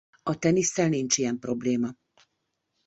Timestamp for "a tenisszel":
0.23-0.87